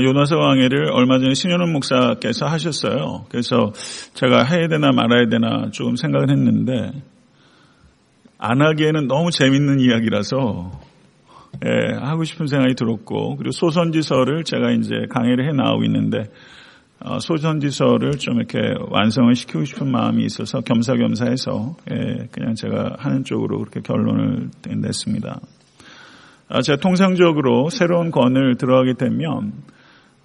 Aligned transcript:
요나서 0.00 0.36
강의를 0.36 0.90
얼마 0.90 1.18
전에 1.18 1.34
신현원 1.34 1.70
목사께서 1.72 2.46
하셨어요. 2.46 3.26
그래서 3.28 3.72
제가 4.14 4.44
해야 4.44 4.66
되나 4.68 4.90
말아야 4.90 5.28
되나 5.28 5.70
조금 5.70 5.96
생각을 5.96 6.30
했는데 6.30 6.92
안 8.38 8.62
하기에는 8.62 9.06
너무 9.06 9.30
재밌는 9.30 9.80
이야기라서 9.80 10.80
예, 11.66 11.94
하고 12.00 12.24
싶은 12.24 12.46
생각이 12.46 12.74
들었고 12.74 13.36
그리고 13.36 13.52
소선지서를 13.52 14.44
제가 14.44 14.70
이제 14.72 14.94
강의를 15.10 15.46
해 15.46 15.52
나오고 15.52 15.84
있는데 15.84 16.24
어, 17.04 17.18
소선지서를 17.20 18.12
좀 18.12 18.36
이렇게 18.36 18.58
완성을 18.88 19.34
시키고 19.34 19.64
싶은 19.64 19.90
마음이 19.90 20.24
있어서 20.24 20.60
겸사겸사해서 20.60 21.76
예, 21.90 22.28
그냥 22.32 22.54
제가 22.54 22.96
하는 22.98 23.24
쪽으로 23.24 23.58
그렇게 23.58 23.80
결론을 23.80 24.48
냈습니다. 24.66 25.40
아, 26.48 26.62
제가 26.62 26.78
통상적으로 26.80 27.70
새로운 27.70 28.10
권을 28.10 28.56
들어가게 28.56 28.94
되면 28.94 29.52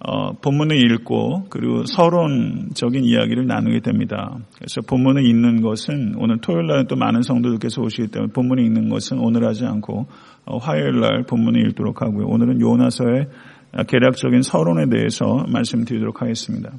어, 0.00 0.32
본문을 0.32 0.76
읽고 0.76 1.46
그리고 1.50 1.84
서론적인 1.84 3.04
이야기를 3.04 3.46
나누게 3.46 3.80
됩니다. 3.80 4.36
그래서 4.56 4.80
본문을 4.80 5.26
읽는 5.26 5.60
것은 5.60 6.14
오늘 6.18 6.38
토요일 6.38 6.68
날또 6.68 6.94
많은 6.94 7.22
성도들께서 7.22 7.82
오시기 7.82 8.08
때문에 8.08 8.32
본문을 8.32 8.64
읽는 8.64 8.90
것은 8.90 9.18
오늘 9.18 9.44
하지 9.44 9.66
않고 9.66 10.06
어, 10.44 10.58
화요일 10.58 11.00
날 11.00 11.24
본문을 11.24 11.68
읽도록 11.68 12.00
하고요. 12.00 12.26
오늘은 12.26 12.60
요나서의 12.60 13.26
계략적인 13.88 14.42
서론에 14.42 14.88
대해서 14.88 15.44
말씀드리도록 15.48 16.22
하겠습니다. 16.22 16.70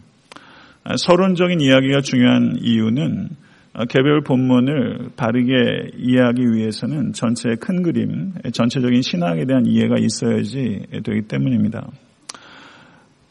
아, 0.86 0.96
서론적인 0.96 1.60
이야기가 1.60 2.02
중요한 2.02 2.58
이유는 2.62 3.30
어, 3.74 3.86
개별 3.86 4.22
본문을 4.22 5.10
바르게 5.18 5.92
이해하기 5.98 6.42
위해서는 6.54 7.12
전체의 7.12 7.58
큰 7.58 7.84
그림, 7.84 8.32
전체적인 8.54 9.02
신학에 9.02 9.46
대한 9.46 9.66
이해가 9.66 9.96
있어야지 10.00 10.86
되기 11.04 11.28
때문입니다. 11.28 11.86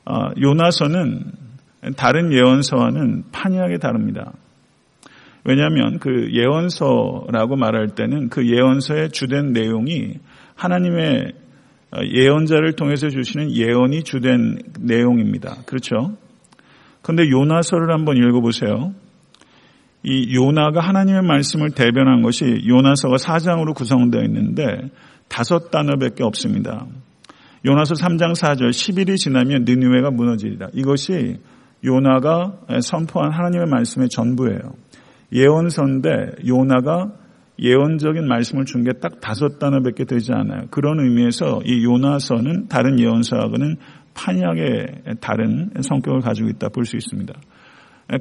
어, 0.09 0.30
요나서는 0.41 1.33
다른 1.97 2.33
예언서와는 2.33 3.25
판이하게 3.31 3.77
다릅니다. 3.77 4.33
왜냐하면 5.45 5.98
그 5.98 6.31
예언서라고 6.33 7.56
말할 7.56 7.89
때는 7.89 8.31
그 8.31 8.48
예언서의 8.48 9.11
주된 9.11 9.53
내용이 9.53 10.14
하나님의 10.55 11.33
어, 11.91 11.98
예언자를 12.03 12.73
통해서 12.73 13.11
주시는 13.11 13.55
예언이 13.55 14.03
주된 14.03 14.59
내용입니다. 14.81 15.59
그렇죠? 15.67 16.17
그런데 17.03 17.29
요나서를 17.29 17.92
한번 17.92 18.17
읽어보세요. 18.17 18.95
이 20.05 20.34
요나가 20.34 20.81
하나님의 20.81 21.23
말씀을 21.23 21.70
대변한 21.73 22.23
것이 22.23 22.62
요나서가 22.67 23.17
4장으로 23.17 23.75
구성되어 23.75 24.23
있는데 24.23 24.91
다섯 25.29 25.70
단어밖에 25.70 26.25
없습니다. 26.25 26.86
요나서 27.64 27.95
3장 27.95 28.33
4절 28.34 28.70
10일이 28.70 29.17
지나면 29.17 29.64
느누웨가 29.64 30.11
무너지리라. 30.11 30.69
이것이 30.75 31.39
요나가 31.84 32.59
선포한 32.83 33.33
하나님의 33.33 33.67
말씀의 33.69 34.09
전부예요. 34.09 34.59
예언서인데 35.33 36.47
요나가 36.47 37.12
예언적인 37.61 38.27
말씀을 38.27 38.64
준 38.64 38.84
게 38.84 38.92
딱 39.01 39.20
다섯 39.20 39.59
단어밖에 39.59 40.05
되지 40.05 40.33
않아요. 40.33 40.67
그런 40.70 41.01
의미에서 41.01 41.61
이 41.64 41.84
요나서는 41.84 42.69
다른 42.69 43.01
예언서하고는 43.01 43.77
판이하게 44.14 45.03
다른 45.20 45.70
성격을 45.81 46.20
가지고 46.20 46.48
있다 46.51 46.69
볼 46.69 46.84
수 46.84 46.97
있습니다. 46.97 47.34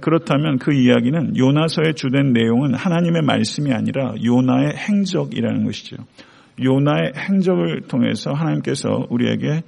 그렇다면 0.02 0.58
그 0.58 0.73
이야기는 0.73 1.38
요나서의 1.38 1.93
주된 1.95 2.33
내용은 2.33 2.73
하나님의 2.73 3.21
말씀이 3.21 3.71
아니라 3.71 4.13
요나의 4.23 4.75
행적이라는 4.75 5.63
것이죠. 5.63 5.95
요나의 6.61 7.13
행적을 7.16 7.81
통해서 7.81 8.33
하나님께서 8.33 9.05
우리에게 9.09 9.63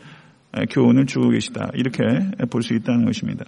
교훈을 0.72 1.06
주고 1.06 1.30
계시다. 1.30 1.70
이렇게 1.74 2.02
볼 2.50 2.62
수 2.64 2.74
있다는 2.74 3.06
것입니다. 3.06 3.46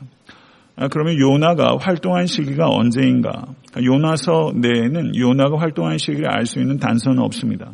아, 0.75 0.87
그러면 0.87 1.19
요나가 1.19 1.77
활동한 1.79 2.27
시기가 2.27 2.69
언제인가? 2.69 3.45
요나서 3.83 4.53
내에는 4.55 5.15
요나가 5.15 5.59
활동한 5.59 5.97
시기를 5.97 6.29
알 6.29 6.45
수 6.45 6.59
있는 6.59 6.77
단서는 6.77 7.19
없습니다. 7.19 7.71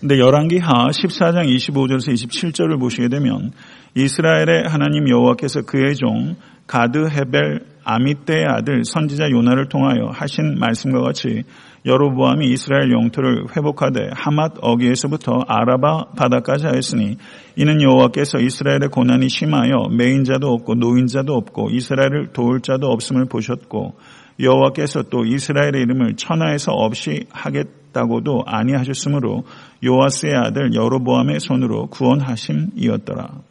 근데 0.00 0.18
열왕기 0.18 0.58
하 0.58 0.88
14장 0.88 1.44
25절에서 1.54 2.12
27절을 2.14 2.80
보시게 2.80 3.08
되면 3.08 3.52
이스라엘의 3.94 4.64
하나님 4.66 5.08
여호와께서 5.08 5.62
그의 5.62 5.94
종 5.94 6.36
가드 6.70 7.08
헤벨 7.08 7.64
아미떼의 7.82 8.46
아들 8.46 8.84
선지자 8.84 9.30
요나를 9.30 9.68
통하여 9.68 10.10
하신 10.12 10.60
말씀과 10.60 11.00
같이 11.00 11.42
여로보암이 11.84 12.46
이스라엘 12.46 12.92
영토를 12.92 13.46
회복하되 13.56 14.10
하맛 14.14 14.52
어기에서부터 14.60 15.46
아라바 15.48 16.12
바다까지 16.16 16.66
하였으니 16.66 17.16
이는 17.56 17.82
여호와께서 17.82 18.38
이스라엘의 18.38 18.90
고난이 18.92 19.28
심하여 19.28 19.88
매인자도 19.90 20.46
없고 20.46 20.76
노인자도 20.76 21.34
없고 21.34 21.70
이스라엘을 21.70 22.28
도울 22.32 22.60
자도 22.60 22.86
없음을 22.86 23.24
보셨고 23.24 23.96
여호와께서 24.38 25.02
또 25.10 25.24
이스라엘의 25.24 25.82
이름을 25.82 26.14
천하에서 26.14 26.70
없이 26.70 27.24
하겠다고도 27.30 28.44
아니하셨으므로 28.46 29.42
요아스의 29.84 30.34
아들 30.36 30.72
여로보암의 30.72 31.40
손으로 31.40 31.88
구원하심이었더라. 31.88 33.49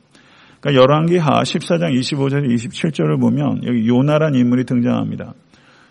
그러니까 0.59 0.81
열왕기하 0.81 1.41
14장 1.41 1.97
25절 1.97 2.47
27절을 2.53 3.19
보면 3.19 3.63
여기 3.65 3.87
요나란 3.87 4.35
인물이 4.35 4.65
등장합니다. 4.65 5.33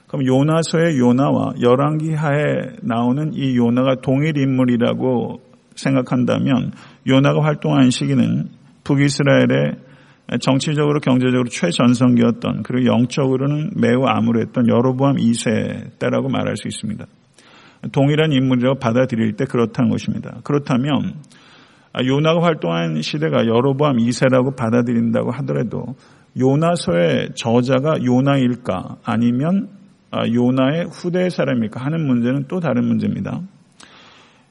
그럼 0.09 0.27
요나서의 0.27 0.99
요나와 0.99 1.53
열왕기하에 1.61 2.79
나오는 2.83 3.33
이 3.35 3.57
요나가 3.57 3.97
동일 3.97 4.39
인물이라고 4.39 5.41
생각한다면 5.75 6.73
요나가 7.07 7.43
활동한 7.43 7.91
시기는 7.91 8.49
북이스라엘의 8.85 9.77
정치적으로 10.41 11.01
경제적으로 11.01 11.45
최전성기였던 11.49 12.63
그리고 12.63 12.93
영적으로는 12.93 13.71
매우 13.77 14.05
암울했던 14.05 14.69
여로보암 14.69 15.17
2세 15.17 15.99
때라고 15.99 16.29
말할 16.29 16.57
수 16.57 16.69
있습니다. 16.69 17.07
동일한 17.93 18.33
인물이라고 18.33 18.79
받아들일 18.79 19.35
때 19.37 19.45
그렇다는 19.45 19.91
것입니다. 19.91 20.41
그렇다면 20.43 21.15
요나가 22.05 22.43
활동한 22.43 23.01
시대가 23.03 23.47
여로보암 23.47 23.97
2세라고 23.97 24.57
받아들인다고 24.57 25.31
하더라도 25.33 25.97
요나서의 26.39 27.31
저자가 27.35 28.05
요나일까 28.05 28.99
아니면 29.05 29.69
아, 30.11 30.27
요나의 30.27 30.87
후대 30.87 31.29
사람일까 31.29 31.85
하는 31.85 32.07
문제는 32.07 32.47
또 32.49 32.61
다른 32.61 32.85
문제입니다. 32.85 33.41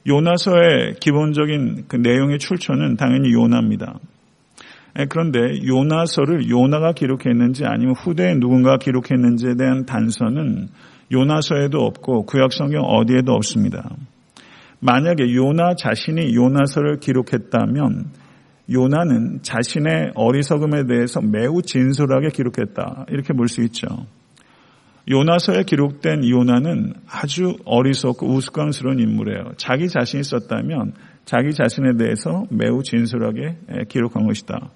요나서의 0.06 0.94
기본적인 1.00 1.86
그 1.88 1.96
내용의 1.96 2.38
출처는 2.38 2.96
당연히 2.96 3.32
요나입니다. 3.32 3.98
그런데 5.08 5.38
요나서를 5.66 6.48
요나가 6.48 6.92
기록했는지 6.92 7.64
아니면 7.64 7.94
후대에 7.94 8.34
누군가 8.34 8.78
기록했는지에 8.78 9.54
대한 9.56 9.84
단서는 9.84 10.68
요나서에도 11.12 11.78
없고 11.78 12.24
구약성경 12.26 12.82
어디에도 12.82 13.32
없습니다. 13.32 13.90
만약에 14.80 15.34
요나 15.34 15.74
자신이 15.74 16.34
요나서를 16.34 17.00
기록했다면 17.00 18.06
요나는 18.70 19.40
자신의 19.42 20.12
어리석음에 20.14 20.86
대해서 20.86 21.20
매우 21.20 21.62
진솔하게 21.62 22.28
기록했다. 22.30 23.06
이렇게 23.08 23.32
볼 23.32 23.48
수 23.48 23.62
있죠. 23.64 23.86
요나서에 25.10 25.62
기록된 25.62 26.28
요나는 26.28 26.92
아주 27.10 27.56
어리석고 27.64 28.26
우스꽝스러운 28.26 28.98
인물이에요. 29.00 29.52
자기 29.56 29.88
자신이 29.88 30.22
썼다면 30.22 30.92
자기 31.24 31.54
자신에 31.54 31.96
대해서 31.96 32.44
매우 32.50 32.82
진솔하게 32.82 33.86
기록한 33.88 34.26
것이다. 34.26 34.70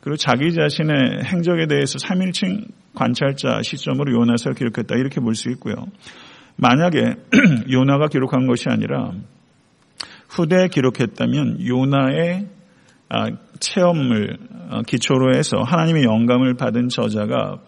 그리고 0.00 0.16
자기 0.16 0.52
자신의 0.52 1.24
행적에 1.24 1.66
대해서 1.66 1.98
3일칭 1.98 2.66
관찰자 2.94 3.60
시점으로 3.62 4.12
요나서를 4.20 4.56
기록했다. 4.56 4.96
이렇게 4.96 5.20
볼 5.20 5.34
수 5.36 5.48
있고요. 5.50 5.74
만약에 6.56 7.14
요나가 7.70 8.08
기록한 8.08 8.48
것이 8.48 8.68
아니라 8.68 9.12
후대에 10.28 10.68
기록했다면 10.68 11.66
요나의 11.66 12.46
아, 13.08 13.30
체험을 13.58 14.36
어, 14.70 14.82
기초로 14.82 15.34
해서 15.34 15.62
하나님의 15.62 16.04
영감을 16.04 16.54
받은 16.54 16.88
저자가 16.88 17.58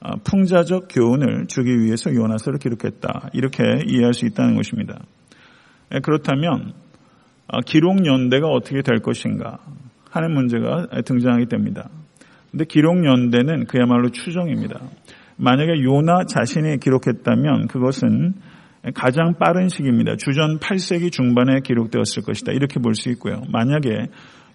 아, 0.00 0.16
풍자적 0.22 0.86
교훈을 0.88 1.46
주기 1.48 1.80
위해서 1.80 2.14
요나서를 2.14 2.58
기록했다. 2.58 3.30
이렇게 3.32 3.64
이해할 3.88 4.14
수 4.14 4.26
있다는 4.26 4.54
것입니다. 4.54 5.00
예, 5.94 6.00
그렇다면 6.00 6.72
아, 7.48 7.60
기록 7.66 8.06
연대가 8.06 8.48
어떻게 8.48 8.82
될 8.82 9.00
것인가 9.00 9.58
하는 10.10 10.32
문제가 10.32 10.86
등장하게 11.04 11.46
됩니다. 11.46 11.90
근데 12.50 12.64
기록 12.64 13.04
연대는 13.04 13.66
그야말로 13.66 14.10
추정입니다. 14.10 14.80
만약에 15.36 15.82
요나 15.82 16.24
자신이 16.24 16.78
기록했다면 16.78 17.66
그것은 17.66 18.34
가장 18.94 19.34
빠른 19.38 19.68
시기입니다. 19.68 20.16
주전 20.16 20.58
8세기 20.58 21.10
중반에 21.12 21.60
기록되었을 21.60 22.22
것이다. 22.22 22.52
이렇게 22.52 22.80
볼 22.80 22.94
수 22.94 23.10
있고요. 23.10 23.42
만약에 23.50 24.08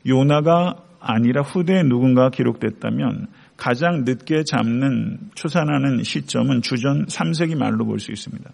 요나가 0.07 0.75
아니라 1.00 1.42
후대에 1.42 1.83
누군가 1.83 2.30
기록됐다면 2.30 3.28
가장 3.57 4.04
늦게 4.06 4.44
잡는 4.44 5.19
추산하는 5.36 6.04
시점은 6.04 6.62
주전 6.62 7.06
3세기 7.06 7.57
말로 7.57 7.86
볼 7.86 8.00
수 8.00 8.12
있습니다. 8.12 8.50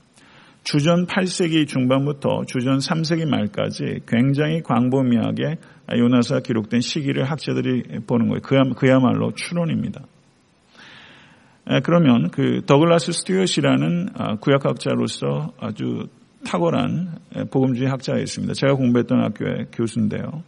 주전 0.63 1.05
8세기 1.05 1.67
중반부터 1.67 2.43
주전 2.45 2.79
3세기 2.79 3.25
말까지 3.25 4.01
굉장히 4.05 4.61
광범위하게 4.63 5.55
요나서가 5.97 6.41
기록된 6.41 6.81
시기를 6.81 7.23
학자들이 7.23 8.01
보는 8.05 8.27
거예요. 8.27 8.41
그야말로 8.75 9.31
추론입니다. 9.33 10.01
그러면 11.83 12.29
그 12.29 12.61
더글라스 12.65 13.11
스튜어트이라는 13.11 14.09
아, 14.15 14.35
구약학자로서 14.35 15.53
아주 15.59 16.07
탁월한 16.45 17.17
복음주의 17.51 17.89
학자가 17.89 18.19
있습니다. 18.19 18.53
제가 18.53 18.75
공부했던 18.75 19.21
학교의 19.21 19.67
교수인데요. 19.73 20.43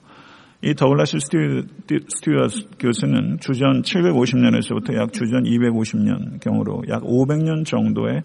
이 0.62 0.74
더글라스 0.74 1.18
스튜어트 1.20 2.68
교수는 2.80 3.40
주전 3.40 3.82
750년에서부터 3.82 4.96
약 4.96 5.12
주전 5.12 5.44
250년 5.44 6.40
경으로 6.42 6.84
약 6.90 7.04
500년 7.04 7.66
정도의 7.66 8.24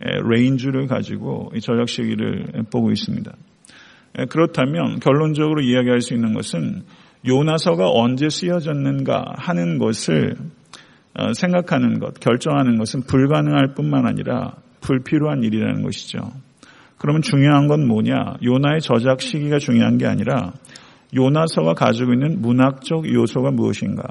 range를 0.00 0.86
가지고 0.86 1.50
이 1.54 1.60
저작 1.60 1.88
시기를 1.88 2.64
보고 2.70 2.92
있습니다. 2.92 3.32
그렇다면 4.28 5.00
결론적으로 5.00 5.60
이야기할 5.60 6.00
수 6.00 6.14
있는 6.14 6.34
것은 6.34 6.82
요나서가 7.26 7.90
언제 7.90 8.28
쓰여졌는가 8.28 9.34
하는 9.36 9.78
것을 9.78 10.34
어, 10.34 10.57
생각하는 11.34 11.98
것, 11.98 12.18
결정하는 12.20 12.78
것은 12.78 13.02
불가능할 13.02 13.74
뿐만 13.74 14.06
아니라 14.06 14.54
불필요한 14.80 15.42
일이라는 15.42 15.82
것이죠. 15.82 16.18
그러면 16.98 17.22
중요한 17.22 17.68
건 17.68 17.86
뭐냐? 17.86 18.36
요나의 18.42 18.80
저작 18.80 19.20
시기가 19.20 19.58
중요한 19.58 19.98
게 19.98 20.06
아니라 20.06 20.52
요나서가 21.14 21.74
가지고 21.74 22.12
있는 22.12 22.40
문학적 22.40 23.12
요소가 23.12 23.50
무엇인가? 23.50 24.02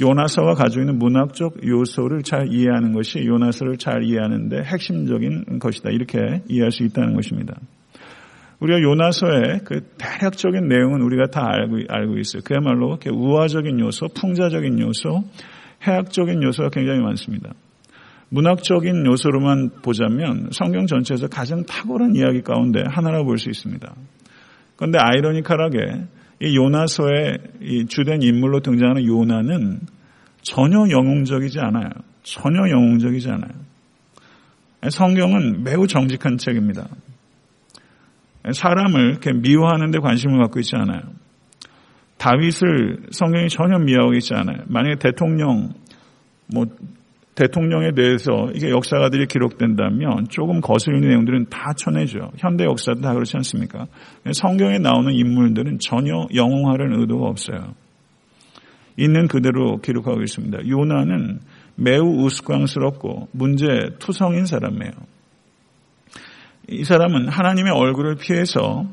요나서가 0.00 0.54
가지고 0.54 0.82
있는 0.82 0.98
문학적 0.98 1.66
요소를 1.66 2.22
잘 2.22 2.48
이해하는 2.52 2.92
것이 2.92 3.24
요나서를 3.24 3.76
잘 3.76 4.02
이해하는데 4.04 4.62
핵심적인 4.62 5.58
것이다. 5.58 5.90
이렇게 5.90 6.42
이해할 6.48 6.70
수 6.70 6.84
있다는 6.84 7.14
것입니다. 7.14 7.54
우리가 8.60 8.80
요나서의 8.80 9.60
그 9.64 9.80
대략적인 9.98 10.68
내용은 10.68 11.00
우리가 11.02 11.26
다 11.26 11.46
알고, 11.46 11.78
알고 11.88 12.18
있어요. 12.18 12.42
그야말로 12.44 12.98
우화적인 13.10 13.80
요소, 13.80 14.08
풍자적인 14.14 14.78
요소, 14.80 15.24
해학적인 15.86 16.42
요소가 16.42 16.70
굉장히 16.70 17.00
많습니다. 17.00 17.52
문학적인 18.28 19.06
요소로만 19.06 19.70
보자면 19.82 20.48
성경 20.52 20.86
전체에서 20.86 21.28
가장 21.28 21.64
탁월한 21.64 22.14
이야기 22.14 22.42
가운데 22.42 22.82
하나라고 22.86 23.24
볼 23.24 23.38
수 23.38 23.50
있습니다. 23.50 23.92
그런데 24.76 24.98
아이러니컬하게 24.98 26.04
이 26.42 26.56
요나서의 26.56 27.38
이 27.60 27.86
주된 27.86 28.22
인물로 28.22 28.60
등장하는 28.60 29.04
요나는 29.04 29.80
전혀 30.42 30.88
영웅적이지 30.88 31.58
않아요. 31.60 31.90
전혀 32.22 32.70
영웅적이지 32.70 33.28
않아요. 33.28 33.50
성경은 34.88 35.64
매우 35.64 35.86
정직한 35.86 36.38
책입니다. 36.38 36.88
사람을 38.52 39.18
미워하는 39.42 39.90
데 39.90 39.98
관심을 39.98 40.38
갖고 40.38 40.60
있지 40.60 40.76
않아요. 40.76 41.02
다윗을 42.20 42.98
성경이 43.10 43.48
전혀 43.48 43.78
미워하고 43.78 44.12
있지 44.14 44.34
않아요. 44.34 44.58
만약에 44.66 44.96
대통령, 44.96 45.70
뭐, 46.52 46.66
대통령에 47.34 47.92
대해서 47.96 48.50
이게 48.54 48.68
역사가들이 48.68 49.26
기록된다면 49.26 50.26
조금 50.28 50.60
거슬리는 50.60 51.08
내용들은 51.08 51.46
다 51.48 51.72
쳐내죠. 51.74 52.32
현대 52.36 52.64
역사도 52.64 53.00
다 53.00 53.14
그렇지 53.14 53.38
않습니까? 53.38 53.86
성경에 54.34 54.78
나오는 54.78 55.14
인물들은 55.14 55.78
전혀 55.78 56.26
영웅하려는 56.34 57.00
의도가 57.00 57.26
없어요. 57.26 57.74
있는 58.98 59.26
그대로 59.26 59.78
기록하고 59.78 60.20
있습니다. 60.20 60.68
요나는 60.68 61.40
매우 61.76 62.22
우스꽝스럽고 62.22 63.28
문제 63.32 63.66
투성인 63.98 64.44
사람이에요. 64.44 64.92
이 66.68 66.84
사람은 66.84 67.28
하나님의 67.28 67.72
얼굴을 67.72 68.16
피해서 68.16 68.84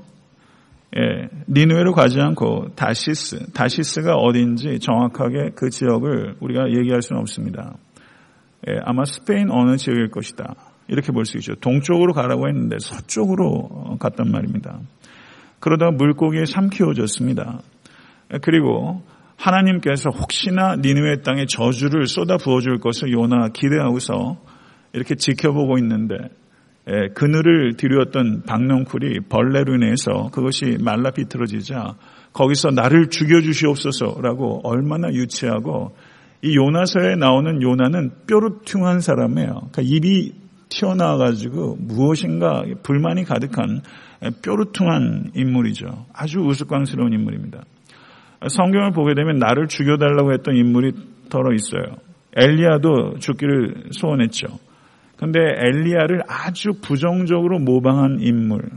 예, 0.97 1.29
니누에로 1.47 1.93
가지 1.93 2.19
않고 2.19 2.69
다시스, 2.75 3.51
다시스가 3.53 4.15
어딘지 4.15 4.79
정확하게 4.79 5.51
그 5.55 5.69
지역을 5.69 6.37
우리가 6.39 6.69
얘기할 6.71 7.01
수는 7.03 7.21
없습니다. 7.21 7.75
예, 8.67 8.79
아마 8.83 9.05
스페인 9.05 9.51
어느 9.51 9.77
지역일 9.77 10.09
것이다. 10.09 10.55
이렇게 10.87 11.11
볼 11.11 11.25
수 11.25 11.37
있죠. 11.37 11.53
동쪽으로 11.55 12.13
가라고 12.13 12.47
했는데 12.47 12.77
서쪽으로 12.79 13.97
갔단 13.99 14.31
말입니다. 14.31 14.79
그러다가 15.59 15.91
물고기에 15.91 16.45
삼키워졌습니다. 16.45 17.59
예, 18.33 18.37
그리고 18.41 19.03
하나님께서 19.35 20.09
혹시나 20.09 20.75
니누의 20.77 21.21
땅에 21.21 21.45
저주를 21.45 22.07
쏟아 22.07 22.37
부어줄 22.37 22.79
것을 22.79 23.11
요나 23.11 23.49
기대하고서 23.49 24.37
이렇게 24.93 25.13
지켜보고 25.13 25.77
있는데 25.77 26.15
예, 26.15 26.29
그늘을 27.15 27.75
들였던 27.75 28.43
박넝쿨이 28.43 29.27
벌레로 29.27 29.75
인해서 29.75 30.29
그것이 30.31 30.77
말라 30.79 31.11
비틀어지자 31.11 31.95
거기서 32.31 32.69
나를 32.71 33.09
죽여주시옵소서라고 33.09 34.61
얼마나 34.63 35.09
유치하고 35.11 35.95
이 36.43 36.55
요나서에 36.55 37.15
나오는 37.15 37.61
요나는 37.61 38.11
뾰루퉁한 38.27 39.01
사람이에요. 39.01 39.69
그러니까 39.71 39.81
입이 39.81 40.33
튀어나와가지고 40.69 41.77
무엇인가 41.79 42.63
불만이 42.83 43.23
가득한 43.23 43.81
뾰루퉁한 44.43 45.31
인물이죠. 45.35 46.05
아주 46.13 46.39
우스꽝스러운 46.39 47.11
인물입니다. 47.13 47.63
성경을 48.47 48.91
보게 48.91 49.13
되면 49.15 49.39
나를 49.39 49.67
죽여달라고 49.67 50.31
했던 50.33 50.55
인물이 50.55 50.91
덜어 51.29 51.53
있어요. 51.53 51.97
엘리야도 52.35 53.17
죽기를 53.19 53.89
소원했죠. 53.91 54.47
근데 55.17 55.39
엘리야를 55.39 56.21
아주 56.27 56.73
부정적으로 56.81 57.59
모방한 57.59 58.19
인물, 58.21 58.69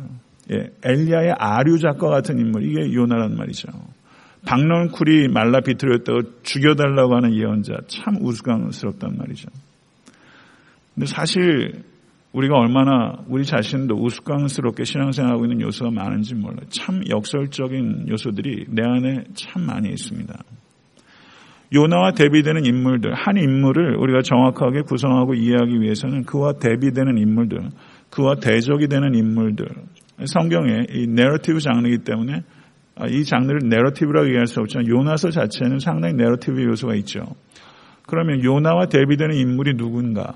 예, 0.50 0.70
엘리야의 0.82 1.34
아류작과 1.38 2.08
같은 2.08 2.38
인물, 2.38 2.64
이게 2.64 2.92
요나란 2.92 3.36
말이죠. 3.36 3.68
박론쿨이 4.46 5.28
말라 5.28 5.60
비틀었다고 5.60 6.42
죽여달라고 6.42 7.14
하는 7.14 7.34
예언자, 7.34 7.74
참 7.88 8.16
우스꽝스럽단 8.20 9.16
말이죠. 9.18 9.48
근데 10.94 11.06
사실 11.06 11.82
우리가 12.32 12.56
얼마나 12.56 13.18
우리 13.28 13.44
자신도 13.44 13.96
우스꽝스럽게 13.96 14.84
신앙생활하고 14.84 15.44
있는 15.44 15.60
요소가 15.60 15.90
많은지 15.90 16.34
몰라요. 16.34 16.60
참 16.70 17.02
역설적인 17.08 18.06
요소들이 18.08 18.66
내 18.68 18.82
안에 18.82 19.24
참 19.34 19.66
많이 19.66 19.90
있습니다. 19.90 20.34
요나와 21.72 22.12
대비되는 22.12 22.64
인물들, 22.64 23.14
한 23.14 23.36
인물을 23.36 23.96
우리가 23.96 24.22
정확하게 24.22 24.82
구성하고 24.82 25.34
이해하기 25.34 25.80
위해서는 25.80 26.24
그와 26.24 26.54
대비되는 26.54 27.16
인물들, 27.16 27.70
그와 28.10 28.36
대적이 28.36 28.88
되는 28.88 29.14
인물들, 29.14 29.66
성경의 30.24 30.88
이 30.90 31.06
내러티브 31.06 31.60
장르이기 31.60 32.04
때문에 32.04 32.42
아, 32.96 33.06
이 33.06 33.24
장르를 33.24 33.68
내러티브라고 33.68 34.26
얘기할 34.26 34.46
수 34.46 34.60
없지만 34.60 34.86
요나서 34.88 35.30
자체는 35.30 35.78
상당히 35.78 36.14
내러티브 36.14 36.62
요소가 36.62 36.94
있죠. 36.96 37.20
그러면 38.06 38.44
요나와 38.44 38.86
대비되는 38.86 39.34
인물이 39.36 39.76
누군가? 39.76 40.34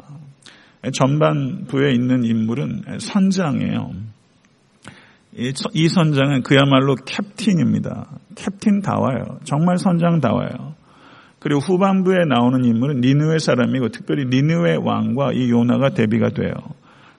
전반부에 0.93 1.93
있는 1.93 2.25
인물은 2.25 2.99
선장이에요. 2.99 3.91
이 5.73 5.89
선장은 5.89 6.43
그야말로 6.43 6.95
캡틴입니다. 6.95 8.07
캡틴다워요. 8.37 9.41
정말 9.45 9.79
선장다워요. 9.79 10.75
그리고 11.45 11.61
후반부에 11.61 12.25
나오는 12.27 12.65
인물은 12.65 13.03
니누의 13.03 13.39
사람이고 13.39 13.91
특별히 13.91 14.25
니누의 14.25 14.79
왕과 14.79 15.35
이 15.35 15.51
요나가 15.51 15.91
대비가 15.91 16.31
돼요. 16.31 16.55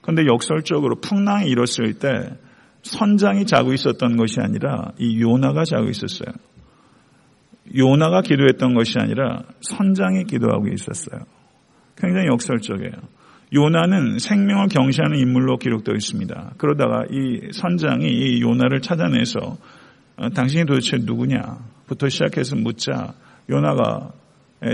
그런데 0.02 0.26
역설적으로 0.26 0.96
풍랑이 0.96 1.48
일었을 1.48 2.00
때 2.00 2.36
선장이 2.82 3.46
자고 3.46 3.72
있었던 3.72 4.16
것이 4.16 4.40
아니라 4.40 4.90
이 4.98 5.20
요나가 5.20 5.62
자고 5.62 5.88
있었어요. 5.88 6.34
요나가 7.76 8.20
기도했던 8.20 8.74
것이 8.74 8.98
아니라 8.98 9.44
선장이 9.60 10.24
기도하고 10.24 10.66
있었어요. 10.74 11.20
굉장히 11.96 12.26
역설적이에요. 12.26 12.94
요나는 13.54 14.18
생명을 14.18 14.66
경시하는 14.66 15.20
인물로 15.20 15.58
기록되어 15.58 15.94
있습니다. 15.94 16.54
그러다가 16.58 17.04
이 17.12 17.52
선장이 17.52 18.08
이 18.08 18.42
요나를 18.42 18.80
찾아내서 18.80 19.56
어, 20.16 20.30
당신이 20.30 20.66
도대체 20.66 20.96
누구냐부터 20.96 22.08
시작해서 22.08 22.56
묻자 22.56 23.14
요나가 23.48 24.12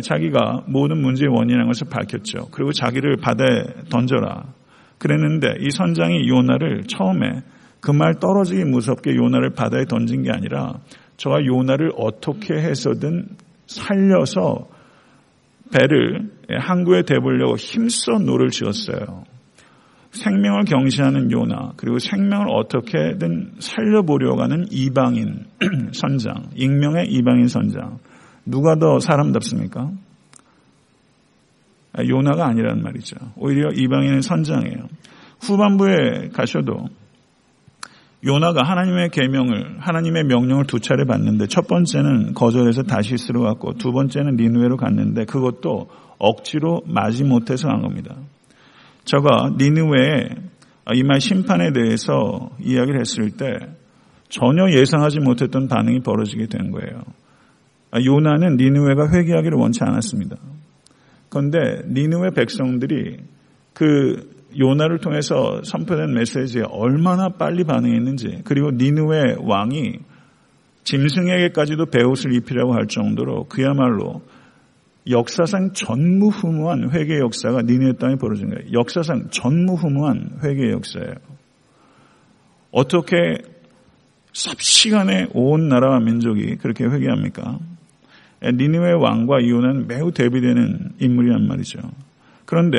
자기가 0.02 0.64
모든 0.66 0.98
문제의 1.02 1.28
원인이라는 1.28 1.66
것을 1.66 1.88
밝혔죠. 1.88 2.48
그리고 2.52 2.72
자기를 2.72 3.16
바다에 3.16 3.64
던져라. 3.90 4.44
그랬는데 4.98 5.56
이 5.60 5.70
선장이 5.70 6.28
요나를 6.28 6.84
처음에 6.84 7.42
그 7.82 7.90
말 7.90 8.14
떨어지기 8.20 8.64
무섭게 8.64 9.16
요나를 9.16 9.50
바다에 9.50 9.84
던진 9.84 10.22
게 10.22 10.30
아니라 10.30 10.78
저가 11.16 11.44
요나를 11.44 11.90
어떻게 11.96 12.54
해서든 12.54 13.26
살려서 13.66 14.68
배를 15.72 16.30
항구에 16.48 17.02
대보려고 17.02 17.56
힘써 17.56 18.12
노를 18.12 18.50
저었어요. 18.50 19.24
생명을 20.12 20.64
경시하는 20.64 21.32
요나 21.32 21.72
그리고 21.76 21.98
생명을 21.98 22.46
어떻게든 22.50 23.54
살려보려고 23.58 24.42
하는 24.42 24.66
이방인 24.70 25.46
선장 25.92 26.50
익명의 26.54 27.06
이방인 27.08 27.48
선장 27.48 27.98
누가 28.44 28.76
더 28.76 28.98
사람답습니까? 28.98 29.90
요나가 32.08 32.46
아니란 32.46 32.82
말이죠. 32.82 33.16
오히려 33.36 33.70
이방인은 33.70 34.22
선장이에요. 34.22 34.88
후반부에 35.40 36.28
가셔도 36.32 36.86
요나가 38.24 38.62
하나님의 38.62 39.10
계명을 39.10 39.80
하나님의 39.80 40.24
명령을 40.24 40.64
두 40.66 40.78
차례 40.78 41.04
받는데 41.04 41.48
첫 41.48 41.66
번째는 41.66 42.34
거절해서 42.34 42.84
다시스로 42.84 43.42
갔고 43.42 43.74
두 43.74 43.90
번째는 43.92 44.36
니누에로 44.36 44.76
갔는데 44.76 45.24
그것도 45.24 45.88
억지로 46.18 46.82
마지 46.86 47.24
못해서 47.24 47.66
간 47.66 47.82
겁니다. 47.82 48.14
저가 49.04 49.54
니누에 49.58 50.28
이말 50.94 51.20
심판에 51.20 51.72
대해서 51.72 52.50
이야기를 52.60 53.00
했을 53.00 53.30
때 53.32 53.46
전혀 54.28 54.70
예상하지 54.70 55.18
못했던 55.18 55.66
반응이 55.66 56.00
벌어지게 56.00 56.46
된 56.46 56.70
거예요. 56.70 57.02
요나는 57.94 58.56
니누에가 58.56 59.10
회개하기를 59.10 59.58
원치 59.58 59.80
않았습니다. 59.82 60.36
그런데 61.28 61.82
니누의 61.88 62.32
백성들이 62.32 63.18
그 63.74 64.30
요나를 64.58 64.98
통해서 64.98 65.62
선포된 65.64 66.12
메시지에 66.14 66.62
얼마나 66.68 67.30
빨리 67.30 67.64
반응했는지 67.64 68.42
그리고 68.44 68.70
니누의 68.70 69.36
왕이 69.40 69.98
짐승에게까지도 70.84 71.86
배옷을 71.86 72.34
입히라고 72.34 72.74
할 72.74 72.86
정도로 72.86 73.44
그야말로 73.44 74.22
역사상 75.08 75.72
전무후무한 75.72 76.90
회개 76.92 77.18
역사가 77.18 77.62
니누의 77.62 77.96
땅에 77.98 78.16
벌어진 78.16 78.50
거예요. 78.50 78.72
역사상 78.72 79.30
전무후무한 79.30 80.38
회개 80.44 80.70
역사예요. 80.70 81.14
어떻게 82.70 83.16
삽시간에 84.32 85.28
온 85.34 85.68
나라와 85.68 85.98
민족이 86.00 86.56
그렇게 86.56 86.84
회개합니까? 86.84 87.58
니누의 88.42 88.94
왕과 88.94 89.40
이오는 89.40 89.86
매우 89.86 90.10
대비되는 90.10 90.94
인물이란 90.98 91.46
말이죠. 91.46 91.78
그런데 92.44 92.78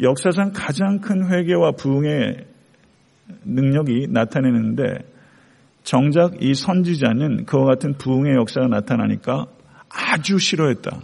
역사상 0.00 0.52
가장 0.52 1.00
큰 1.00 1.30
회개와 1.30 1.72
부흥의 1.72 2.44
능력이 3.44 4.08
나타내는데 4.10 4.98
정작 5.84 6.42
이 6.42 6.54
선지자는 6.54 7.44
그와 7.46 7.64
같은 7.64 7.94
부흥의 7.94 8.34
역사가 8.34 8.66
나타나니까 8.66 9.46
아주 9.88 10.38
싫어했다. 10.38 11.00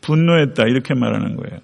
분노했다. 0.00 0.64
이렇게 0.64 0.94
말하는 0.94 1.36
거예요. 1.36 1.60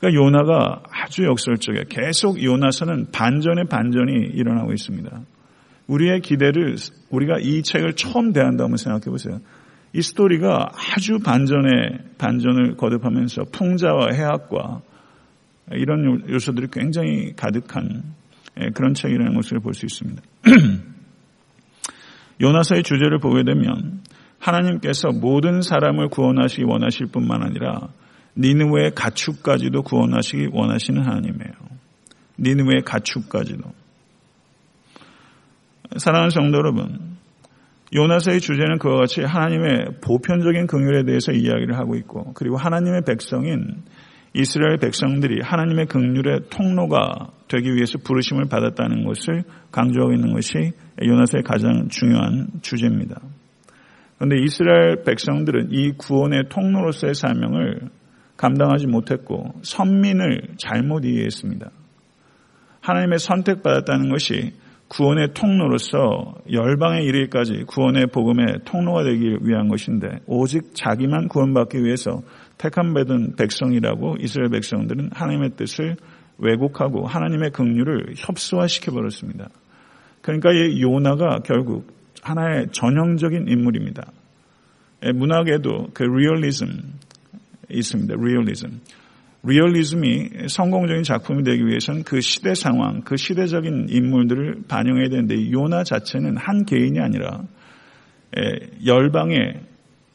그러니까 0.00 0.22
요나가 0.22 0.82
아주 0.90 1.24
역설적이에요. 1.24 1.84
계속 1.88 2.42
요나서는 2.42 3.08
반전의 3.12 3.66
반전이 3.66 4.12
일어나고 4.34 4.72
있습니다. 4.72 5.20
우리의 5.88 6.20
기대를 6.20 6.76
우리가 7.10 7.38
이 7.40 7.62
책을 7.62 7.94
처음 7.94 8.32
대한다고 8.32 8.76
생각해 8.76 9.04
보세요. 9.06 9.40
이 9.92 10.02
스토리가 10.02 10.70
아주 10.74 11.18
반전의 11.18 11.98
반전을 12.18 12.76
거듭하면서 12.76 13.44
풍자와 13.52 14.12
해악과 14.12 14.82
이런 15.72 16.28
요소들이 16.28 16.68
굉장히 16.72 17.34
가득한 17.34 18.02
예, 18.60 18.70
그런 18.70 18.94
책이라는 18.94 19.34
것을 19.34 19.60
볼 19.60 19.72
수 19.74 19.86
있습니다. 19.86 20.22
요나서의 22.40 22.82
주제를 22.82 23.18
보게 23.18 23.42
되면 23.44 24.02
하나님께서 24.38 25.08
모든 25.08 25.60
사람을 25.60 26.08
구원하시기 26.08 26.64
원하실 26.64 27.06
뿐만 27.06 27.42
아니라 27.42 27.88
니느웨의 28.36 28.92
가축까지도 28.94 29.82
구원하시기 29.82 30.50
원하시는 30.52 31.02
하나님이에요. 31.02 31.52
니느웨의 32.38 32.82
가축까지도. 32.84 33.72
사랑하는 35.96 36.30
성도 36.30 36.58
여러분, 36.58 37.17
요나서의 37.94 38.40
주제는 38.40 38.78
그와 38.78 38.96
같이 38.98 39.22
하나님의 39.22 40.00
보편적인 40.02 40.66
긍휼에 40.66 41.04
대해서 41.04 41.32
이야기를 41.32 41.76
하고 41.78 41.94
있고 41.96 42.32
그리고 42.34 42.56
하나님의 42.56 43.02
백성인 43.06 43.82
이스라엘 44.34 44.76
백성들이 44.76 45.40
하나님의 45.42 45.86
긍휼의 45.86 46.50
통로가 46.50 47.30
되기 47.48 47.74
위해서 47.74 47.98
부르심을 47.98 48.44
받았다는 48.48 49.04
것을 49.04 49.44
강조하고 49.72 50.12
있는 50.12 50.32
것이 50.34 50.72
요나서의 51.02 51.42
가장 51.44 51.88
중요한 51.88 52.48
주제입니다. 52.60 53.20
그런데 54.18 54.36
이스라엘 54.42 55.04
백성들은 55.04 55.68
이 55.70 55.92
구원의 55.92 56.48
통로로서의 56.50 57.14
사명을 57.14 57.88
감당하지 58.36 58.86
못했고 58.86 59.54
선민을 59.62 60.54
잘못 60.58 61.04
이해했습니다. 61.04 61.70
하나님의 62.80 63.18
선택받았다는 63.18 64.10
것이 64.10 64.52
구원의 64.88 65.34
통로로서 65.34 66.34
열방에 66.50 67.02
이르기까지 67.02 67.64
구원의 67.66 68.06
복음의 68.06 68.60
통로가 68.64 69.04
되기 69.04 69.36
위한 69.42 69.68
것인데 69.68 70.20
오직 70.26 70.74
자기만 70.74 71.28
구원받기 71.28 71.84
위해서 71.84 72.22
택함 72.56 72.94
받은 72.94 73.36
백성이라고 73.36 74.16
이스라엘 74.20 74.50
백성들은 74.50 75.10
하나님의 75.12 75.50
뜻을 75.56 75.96
왜곡하고 76.38 77.06
하나님의 77.06 77.50
긍휼을 77.50 78.14
협소화시켜 78.16 78.92
버렸습니다. 78.92 79.48
그러니까 80.22 80.52
이 80.52 80.80
요나가 80.80 81.40
결국 81.40 81.86
하나의 82.22 82.68
전형적인 82.72 83.48
인물입니다. 83.48 84.10
예, 85.04 85.12
문학에도 85.12 85.88
그 85.94 86.02
리얼리즘 86.02 86.66
있습니다. 87.70 88.14
리얼리즘. 88.18 88.80
리얼리즘이 89.44 90.48
성공적인 90.48 91.04
작품이 91.04 91.42
되기 91.44 91.64
위해서는 91.66 92.02
그 92.02 92.20
시대 92.20 92.54
상황, 92.54 93.02
그 93.02 93.16
시대적인 93.16 93.86
인물들을 93.88 94.64
반영해야 94.68 95.08
되는데 95.08 95.50
요나 95.52 95.84
자체는 95.84 96.36
한 96.36 96.64
개인이 96.64 96.98
아니라 96.98 97.42
열방에 98.84 99.60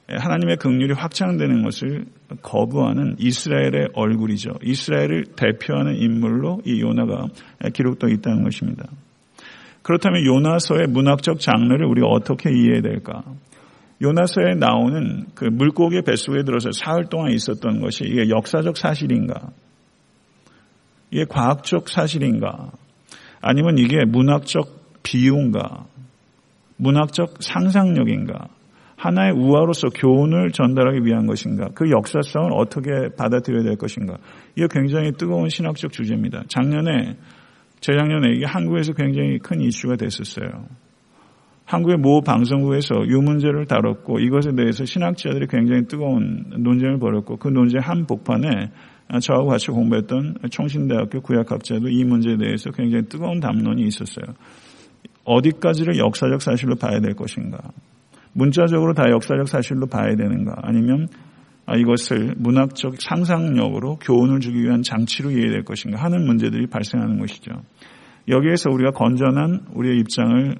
하나님의 0.09 0.57
긍휼이 0.57 0.91
확장되는 0.93 1.63
것을 1.63 2.05
거부하는 2.41 3.15
이스라엘의 3.19 3.89
얼굴이죠. 3.93 4.51
이스라엘을 4.61 5.25
대표하는 5.35 5.95
인물로 5.95 6.61
이 6.65 6.81
요나가 6.81 7.27
기록되어 7.73 8.09
있다는 8.09 8.43
것입니다. 8.43 8.85
그렇다면 9.81 10.25
요나서의 10.25 10.87
문학적 10.87 11.39
장르를 11.39 11.85
우리가 11.85 12.07
어떻게 12.07 12.51
이해해야 12.51 12.81
될까? 12.81 13.23
요나서에 14.03 14.55
나오는 14.55 15.25
그 15.33 15.45
물고기 15.45 16.01
뱃속에 16.01 16.43
들어서 16.43 16.71
사흘 16.71 17.05
동안 17.05 17.31
있었던 17.31 17.79
것이 17.79 18.03
이게 18.03 18.29
역사적 18.29 18.77
사실인가? 18.77 19.49
이게 21.09 21.25
과학적 21.25 21.87
사실인가? 21.87 22.71
아니면 23.41 23.77
이게 23.77 24.03
문학적 24.05 25.01
비유인가? 25.03 25.85
문학적 26.77 27.37
상상력인가? 27.39 28.49
하나의 28.97 29.33
우화로서 29.33 29.89
교훈을 29.89 30.51
전달하기 30.51 31.05
위한 31.05 31.25
것인가? 31.25 31.69
그 31.73 31.89
역사성을 31.89 32.51
어떻게 32.53 32.89
받아들여야 33.15 33.63
될 33.63 33.77
것인가? 33.77 34.17
이게 34.55 34.67
굉장히 34.69 35.11
뜨거운 35.13 35.49
신학적 35.49 35.91
주제입니다. 35.91 36.43
작년에, 36.47 37.17
재작년에 37.79 38.33
이게 38.35 38.45
한국에서 38.45 38.93
굉장히 38.93 39.39
큰 39.39 39.61
이슈가 39.61 39.95
됐었어요. 39.95 40.65
한국의 41.65 41.97
모 41.97 42.21
방송국에서 42.21 43.05
이 43.05 43.13
문제를 43.21 43.65
다뤘고 43.65 44.19
이것에 44.19 44.53
대해서 44.55 44.85
신학자들이 44.85 45.47
굉장히 45.47 45.85
뜨거운 45.87 46.45
논쟁을 46.57 46.99
벌였고 46.99 47.37
그 47.37 47.47
논쟁 47.47 47.81
한 47.81 48.05
복판에 48.05 48.71
저하고 49.21 49.47
같이 49.47 49.67
공부했던 49.67 50.37
총신대학교 50.49 51.21
구약학자도 51.21 51.89
이 51.89 52.03
문제에 52.03 52.37
대해서 52.37 52.71
굉장히 52.71 53.05
뜨거운 53.07 53.39
담론이 53.39 53.83
있었어요. 53.83 54.25
어디까지를 55.23 55.97
역사적 55.97 56.41
사실로 56.41 56.75
봐야 56.75 56.99
될 56.99 57.13
것인가? 57.13 57.59
문자적으로 58.33 58.93
다 58.93 59.09
역사적 59.09 59.47
사실로 59.47 59.87
봐야 59.87 60.15
되는가? 60.15 60.55
아니면 60.63 61.07
이것을 61.77 62.35
문학적 62.37 62.95
상상력으로 62.99 63.99
교훈을 63.99 64.41
주기 64.41 64.63
위한 64.63 64.81
장치로 64.81 65.31
이해될 65.31 65.63
것인가 65.63 66.03
하는 66.03 66.25
문제들이 66.25 66.67
발생하는 66.67 67.19
것이죠. 67.19 67.51
여기에서 68.27 68.69
우리가 68.69 68.91
건전한 68.91 69.65
우리의 69.73 69.99
입장을 69.99 70.55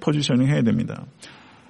positioning 0.00 0.48
해야 0.48 0.62
됩니다. 0.62 1.06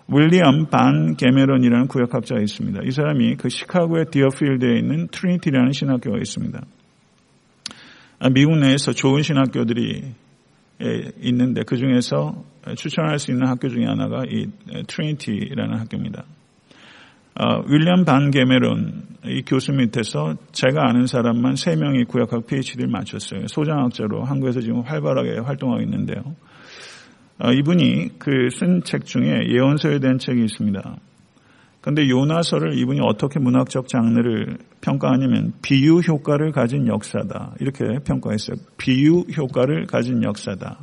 윌리엄 0.09 0.67
반 0.67 1.17
게메론이라는 1.17 1.88
구약학자가 1.88 2.40
있습니다. 2.41 2.81
이 2.85 2.91
사람이 2.91 3.37
그 3.37 3.49
시카고의 3.49 4.07
디어필드에 4.11 4.79
있는 4.79 5.09
트리니티라는 5.09 5.73
신학교가 5.73 6.19
있습니다. 6.19 6.61
아, 8.19 8.31
미국 8.31 8.57
내에서 8.59 8.93
좋은 8.93 9.23
신학교들이 9.23 10.15
있는데 11.23 11.62
그 11.65 11.76
중에서 11.76 12.45
추천할 12.76 13.19
수 13.19 13.31
있는 13.31 13.47
학교 13.47 13.69
중에 13.69 13.85
하나가 13.85 14.23
이 14.29 14.47
트리니티라는 14.87 15.79
학교입니다. 15.79 16.25
어, 17.38 17.62
윌리엄 17.69 18.05
반 18.05 18.31
게메론 18.31 19.02
이 19.26 19.43
교수 19.43 19.73
밑에서 19.73 20.37
제가 20.52 20.88
아는 20.88 21.07
사람만 21.07 21.55
3명이 21.55 22.09
구약학 22.09 22.47
PhD를 22.47 22.88
마쳤어요. 22.88 23.47
소장학자로 23.49 24.25
한국에서 24.25 24.61
지금 24.61 24.81
활발하게 24.81 25.40
활동하고 25.40 25.83
있는데요. 25.83 26.23
어, 27.38 27.52
이분이 27.52 28.19
그 28.19 28.49
쓴 28.50 28.81
책 28.85 29.05
중에 29.05 29.49
예언서에 29.50 29.99
대한 29.99 30.19
책이 30.19 30.43
있습니다. 30.45 30.97
그런데 31.83 32.09
요나서를 32.09 32.78
이분이 32.78 33.00
어떻게 33.02 33.38
문학적 33.38 33.88
장르를 33.88 34.57
평가하냐면 34.81 35.52
비유 35.62 35.99
효과를 35.99 36.52
가진 36.52 36.88
역사다. 36.88 37.55
이렇게 37.61 37.85
평가했어요. 38.05 38.57
비유 38.78 39.21
효과를 39.37 39.87
가진 39.87 40.23
역사다. 40.23 40.78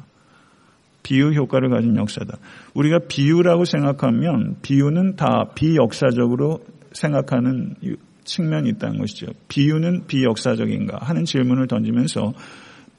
비유 1.03 1.31
효과를 1.31 1.69
가진 1.69 1.95
역사다. 1.97 2.37
우리가 2.73 2.99
비유라고 3.07 3.65
생각하면 3.65 4.55
비유는 4.61 5.15
다 5.17 5.49
비역사적으로 5.53 6.59
생각하는 6.93 7.75
측면이 8.23 8.69
있다는 8.69 8.99
것이죠. 8.99 9.27
비유는 9.49 10.07
비역사적인가 10.07 10.99
하는 11.01 11.25
질문을 11.25 11.67
던지면서 11.67 12.33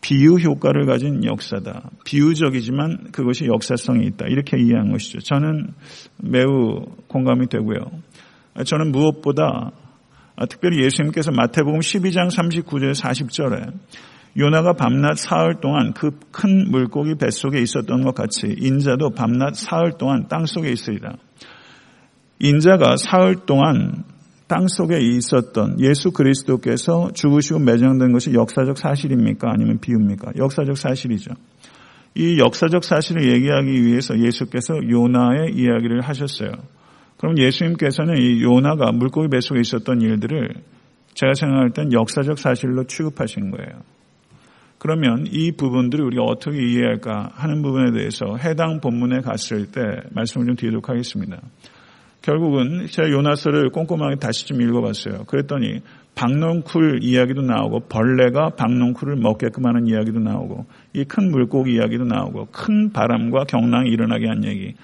비유 0.02 0.34
효과를 0.34 0.84
가진 0.84 1.24
역사다. 1.24 1.90
비유적이지만 2.04 3.10
그것이 3.10 3.46
역사성이 3.46 4.04
있다. 4.08 4.26
이렇게 4.26 4.58
이해한 4.58 4.92
것이죠. 4.92 5.20
저는 5.20 5.68
매우 6.18 6.84
공감이 7.08 7.48
되고요. 7.48 7.78
저는 8.66 8.92
무엇보다 8.92 9.72
특별히 10.50 10.84
예수님께서 10.84 11.30
마태복음 11.30 11.80
12장 11.80 12.28
39절 12.28 12.92
40절에 12.94 13.72
요나가 14.36 14.72
밤낮 14.72 15.16
사흘 15.16 15.60
동안 15.60 15.92
그 15.92 16.10
큰 16.34 16.68
물고기 16.70 17.14
뱃속에 17.14 17.60
있었던 17.60 18.02
것 18.02 18.14
같이 18.14 18.54
인자도 18.58 19.10
밤낮 19.10 19.54
사흘 19.54 19.92
동안 19.96 20.26
땅 20.28 20.46
속에 20.46 20.70
있으리라. 20.72 21.12
인자가 22.40 22.96
사흘 22.96 23.46
동안 23.46 24.04
땅 24.48 24.66
속에 24.66 24.98
있었던 24.98 25.80
예수 25.80 26.10
그리스도께서 26.10 27.12
죽으시고 27.14 27.60
매장된 27.60 28.12
것이 28.12 28.34
역사적 28.34 28.76
사실입니까? 28.76 29.50
아니면 29.50 29.78
비유입니까? 29.78 30.32
역사적 30.36 30.76
사실이죠. 30.76 31.30
이 32.16 32.38
역사적 32.38 32.84
사실을 32.84 33.32
얘기하기 33.32 33.84
위해서 33.84 34.18
예수께서 34.18 34.74
요나의 34.74 35.54
이야기를 35.54 36.02
하셨어요. 36.02 36.52
그럼 37.16 37.38
예수님께서는 37.38 38.18
이 38.18 38.42
요나가 38.42 38.92
물고기 38.92 39.28
뱃속에 39.28 39.60
있었던 39.60 40.00
일들을 40.00 40.54
제가 41.14 41.32
생각할 41.34 41.70
땐 41.70 41.92
역사적 41.92 42.38
사실로 42.38 42.84
취급하신 42.84 43.50
거예요. 43.52 43.93
그러면 44.78 45.26
이 45.30 45.52
부분들을 45.52 46.04
우리가 46.04 46.22
어떻게 46.24 46.58
이해할까 46.58 47.30
하는 47.34 47.62
부분에 47.62 47.92
대해서 47.92 48.36
해당 48.36 48.80
본문에 48.80 49.20
갔을 49.20 49.66
때 49.70 49.80
말씀을 50.10 50.46
좀 50.46 50.56
드리도록 50.56 50.88
하겠습니다. 50.88 51.40
결국은 52.22 52.86
제가 52.86 53.10
요나서를 53.10 53.70
꼼꼼하게 53.70 54.16
다시 54.16 54.46
좀 54.46 54.62
읽어봤어요. 54.62 55.24
그랬더니 55.24 55.80
박농쿨 56.14 57.00
이야기도 57.02 57.42
나오고 57.42 57.80
벌레가 57.88 58.50
박농쿨을 58.50 59.16
먹게끔 59.16 59.66
하는 59.66 59.86
이야기도 59.86 60.20
나오고 60.20 60.64
이 60.94 61.04
큰 61.04 61.30
물고기 61.30 61.74
이야기도 61.74 62.04
나오고 62.04 62.48
큰 62.52 62.92
바람과 62.92 63.44
경랑이 63.44 63.90
일어나게 63.90 64.26
한 64.26 64.44
얘기 64.44 64.74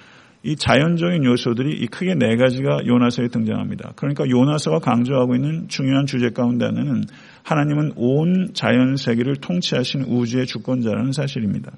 이 0.42 0.56
자연적인 0.56 1.25
요소들이 1.25 1.78
이 1.78 1.87
크게 1.87 2.14
네 2.14 2.37
가지가 2.37 2.87
요나서에 2.87 3.28
등장합니다. 3.28 3.92
그러니까 3.97 4.28
요나서가 4.28 4.78
강조하고 4.78 5.35
있는 5.35 5.68
중요한 5.68 6.06
주제 6.06 6.30
가운데 6.30 6.64
하나는 6.64 7.04
하나님은 7.42 7.92
온 7.97 8.50
자연 8.54 8.97
세계를 8.97 9.37
통치하신 9.37 10.02
우주의 10.02 10.47
주권자라는 10.47 11.12
사실입니다. 11.12 11.73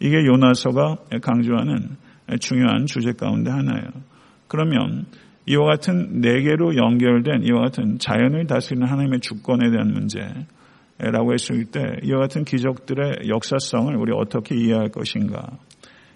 이게 0.00 0.24
요나서가 0.24 0.96
강조하는 1.22 1.96
중요한 2.40 2.86
주제 2.86 3.12
가운데 3.12 3.50
하나예요. 3.50 3.88
그러면 4.46 5.06
이와 5.46 5.66
같은 5.66 6.20
네 6.20 6.42
개로 6.42 6.76
연결된 6.76 7.42
이와 7.44 7.62
같은 7.62 7.98
자연을 7.98 8.46
다스리는 8.46 8.86
하나님의 8.86 9.20
주권에 9.20 9.70
대한 9.70 9.92
문제라고 9.92 11.32
했을 11.32 11.64
때 11.64 11.80
이와 12.02 12.20
같은 12.20 12.44
기적들의 12.44 13.28
역사성을 13.28 13.96
우리 13.96 14.12
어떻게 14.14 14.54
이해할 14.56 14.90
것인가 14.90 15.58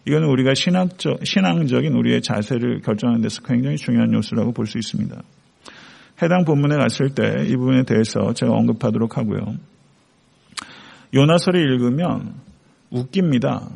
이건 0.06 0.24
우리가 0.24 0.54
신학적, 0.54 1.24
신앙적인 1.24 1.92
우리의 1.94 2.22
자세를 2.22 2.80
결정하는 2.80 3.22
데서 3.22 3.40
굉장히 3.42 3.76
중요한 3.76 4.12
요소라고 4.12 4.52
볼 4.52 4.66
수 4.66 4.78
있습니다. 4.78 5.22
해당 6.22 6.44
본문에 6.44 6.76
갔을 6.76 7.10
때 7.14 7.44
이 7.48 7.56
부분에 7.56 7.82
대해서 7.84 8.32
제가 8.32 8.52
언급하도록 8.52 9.16
하고요. 9.16 9.54
요나서를 11.14 11.60
읽으면 11.60 12.34
웃깁니다. 12.90 13.68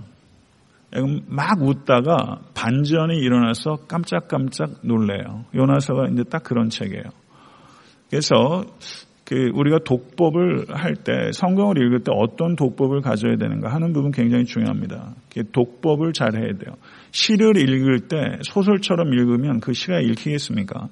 막 1.26 1.62
웃다가 1.62 2.40
반전이 2.54 3.18
일어나서 3.18 3.86
깜짝깜짝 3.88 4.78
놀래요. 4.82 5.44
요나서가 5.54 6.06
이제 6.12 6.22
딱 6.24 6.42
그런 6.42 6.70
책이에요. 6.70 7.04
그래서 8.08 8.64
그 9.24 9.50
우리가 9.54 9.80
독법을 9.84 10.66
할 10.70 10.94
때 10.94 11.32
성경을 11.32 11.76
읽을 11.78 12.04
때 12.04 12.12
어떤 12.14 12.54
독법을 12.54 13.00
가져야 13.00 13.36
되는가 13.36 13.72
하는 13.72 13.92
부분 13.92 14.12
굉장히 14.12 14.44
중요합니다. 14.44 15.14
독법을 15.52 16.12
잘 16.12 16.36
해야 16.36 16.52
돼요. 16.52 16.76
시를 17.10 17.56
읽을 17.56 18.08
때 18.08 18.16
소설처럼 18.42 19.12
읽으면 19.12 19.60
그 19.60 19.72
시가 19.72 20.00
읽히겠습니까? 20.00 20.88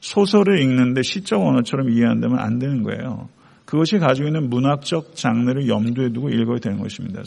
소설을 0.00 0.60
읽는데 0.60 1.02
시적 1.02 1.40
언어처럼 1.40 1.90
이해한다면 1.90 2.38
안 2.38 2.58
되는 2.58 2.82
거예요. 2.82 3.28
그것이 3.64 3.98
가지고 3.98 4.28
있는 4.28 4.48
문학적 4.48 5.14
장르를 5.14 5.68
염두에 5.68 6.10
두고 6.10 6.30
읽어야 6.30 6.58
되는 6.58 6.78
것입니다. 6.78 7.22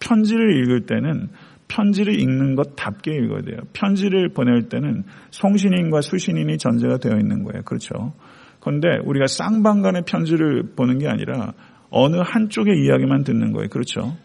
편지를 0.00 0.56
읽을 0.62 0.86
때는 0.86 1.28
편지를 1.68 2.18
읽는 2.18 2.56
것답게 2.56 3.12
읽어야 3.14 3.42
돼요. 3.42 3.58
편지를 3.72 4.28
보낼 4.30 4.68
때는 4.68 5.04
송신인과 5.30 6.00
수신인이 6.00 6.58
전제가 6.58 6.98
되어 6.98 7.18
있는 7.18 7.44
거예요. 7.44 7.62
그렇죠? 7.62 8.12
그런데 8.60 8.88
우리가 9.04 9.26
쌍방간의 9.26 10.02
편지를 10.06 10.64
보는 10.76 10.98
게 10.98 11.08
아니라 11.08 11.52
어느 11.90 12.16
한쪽의 12.16 12.84
이야기만 12.84 13.24
듣는 13.24 13.52
거예요. 13.52 13.68
그렇죠? 13.68 14.16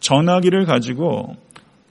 전화기를 0.00 0.64
가지고 0.66 1.36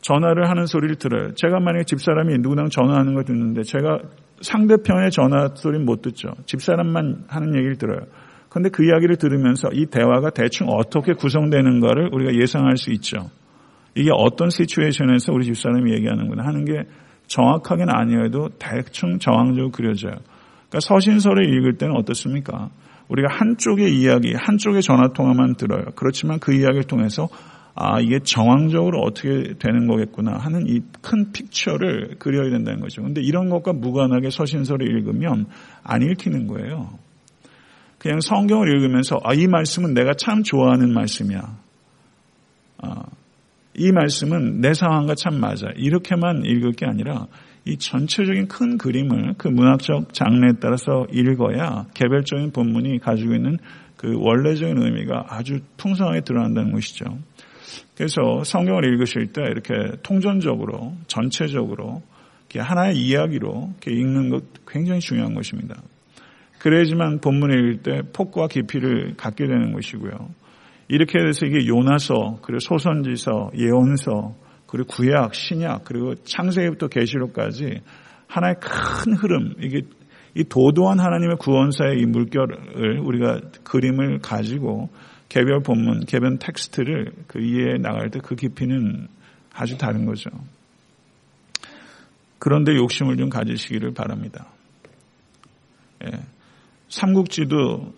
전화를 0.06 0.50
하는 0.50 0.68
소리를 0.68 0.98
들어요. 0.98 1.34
제가 1.34 1.60
만약에 1.60 1.86
집사람이 1.86 2.38
누구랑 2.38 2.70
전화하는 2.70 3.16
걸 3.16 3.24
듣는데 3.24 3.64
제가 3.64 3.98
상대편의 4.40 5.10
전화 5.10 5.50
소리는 5.56 5.84
못 5.84 6.04
듣죠. 6.04 6.30
집사람만 6.46 7.24
하는 7.28 7.56
얘기를 7.56 7.76
들어요. 7.78 8.02
그런데 8.50 8.70
그 8.70 8.86
이야기를 8.86 9.16
들으면서 9.16 9.70
이 9.74 9.88
대화가 9.88 10.30
대충 10.30 10.68
어떻게 10.70 11.14
구성되는가를 11.14 12.12
우리가 12.14 12.36
예상할 12.40 12.78
수 12.78 12.92
있죠. 12.92 13.32
이게 13.96 14.12
어떤 14.14 14.52
시츄에이션에서 14.52 15.34
우리 15.34 15.46
집사람이 15.46 15.92
얘기하는구나 15.94 16.46
하는 16.46 16.66
게 16.66 16.84
정확하게는 17.26 17.92
아니어도 17.92 18.50
대충 18.60 19.18
정황적으로 19.18 19.72
그려져요. 19.72 20.14
그러니까 20.70 20.80
서신서를 20.82 21.52
읽을 21.52 21.78
때는 21.78 21.96
어떻습니까? 21.96 22.70
우리가 23.10 23.28
한쪽의 23.32 23.92
이야기, 23.98 24.36
한쪽의 24.36 24.84
전화 24.84 25.08
통화만 25.14 25.56
들어요. 25.56 25.86
그렇지만 25.96 26.38
그 26.40 26.54
이야기를 26.54 26.84
통해서 26.84 27.28
아, 27.76 28.00
이게 28.00 28.20
정황적으로 28.20 29.02
어떻게 29.02 29.54
되는 29.60 29.86
거겠구나 29.88 30.38
하는 30.38 30.66
이 30.68 30.82
큰 31.06 31.32
픽처를 31.32 32.16
그려야 32.18 32.50
된다는 32.50 32.80
거죠. 32.80 33.04
근데 33.04 33.22
이런 33.22 33.50
것과 33.50 33.74
무관하게 33.74 34.32
서신서를 34.32 34.88
읽으면 34.88 35.46
안 35.84 36.02
읽히는 36.02 36.48
거예요. 36.48 36.98
그냥 38.00 38.20
성경을 38.22 38.68
읽으면서 38.76 39.20
아, 39.24 39.34
이 39.34 39.48
말씀은 39.48 39.94
내가 39.94 40.14
참 40.14 40.44
좋아하는 40.44 40.94
말씀이야. 40.94 41.42
아, 42.82 43.04
이 43.76 43.92
말씀은 43.92 44.62
내 44.62 44.74
상황과 44.74 45.16
참 45.16 45.40
맞아. 45.40 45.68
이렇게만 45.76 46.44
읽을 46.46 46.72
게 46.74 46.86
아니라 46.86 47.28
이 47.66 47.78
전체적인 47.78 48.48
큰 48.48 48.78
그림을 48.78 49.36
그 49.38 49.48
문학적 49.48 50.14
장르에 50.14 50.54
따라서 50.60 51.06
읽어야 51.12 51.86
개별적인 51.94 52.52
본문이 52.52 53.00
가지고 53.00 53.36
있는 53.36 53.58
그 53.98 54.14
원래적인 54.18 54.82
의미가 54.82 55.26
아주 55.30 55.60
풍성하게 55.78 56.22
드러난다는 56.22 56.72
것이죠. 56.74 57.06
그래서 57.96 58.44
성경을 58.44 58.86
읽으실 58.86 59.28
때 59.28 59.42
이렇게 59.44 59.74
통전적으로 60.04 60.94
전체적으로 61.08 62.02
하나의 62.58 62.96
이야기로 62.96 63.74
읽는 63.86 64.30
것 64.30 64.44
굉장히 64.68 65.00
중요한 65.02 65.34
것입니다. 65.34 65.76
그래야지만 66.60 67.20
본문을 67.20 67.60
읽을 67.60 67.84
때 67.84 68.02
폭과 68.14 68.48
깊이를 68.48 69.16
갖게 69.18 69.46
되는 69.46 69.74
것이고요. 69.74 70.14
이렇게 70.88 71.20
해서 71.20 71.46
이게 71.46 71.68
요나서, 71.68 72.40
그리고 72.42 72.60
소선지서, 72.60 73.52
예언서, 73.58 74.36
그리고 74.68 74.88
구약, 74.88 75.36
신약, 75.36 75.84
그리고 75.86 76.16
창세기부터 76.16 76.88
계시록까지 76.88 77.82
하나의 78.28 78.56
큰 78.60 79.14
흐름, 79.14 79.54
이게 79.62 79.82
이 80.36 80.44
도도한 80.44 81.00
하나님의 81.00 81.38
구원사의 81.40 82.00
이 82.00 82.06
물결을 82.06 83.00
우리가 83.00 83.42
그림을 83.64 84.20
가지고 84.20 84.90
개별 85.36 85.60
본문, 85.60 86.06
개별 86.06 86.40
텍스트를 86.40 87.12
그 87.28 87.42
이해해 87.42 87.78
나갈 87.78 88.10
때 88.10 88.20
그 88.22 88.38
깊이는 88.38 89.10
아주 89.54 89.78
다른 89.78 90.06
거죠. 90.06 90.30
그런데 92.40 92.74
욕심을 92.74 93.18
좀 93.18 93.28
가지시기를 93.28 93.94
바랍니다. 93.94 94.48
예. 96.06 96.12
삼국지도 96.88 97.94